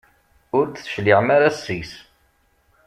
[0.57, 1.93] Ur d-tecliɛem ara seg-s.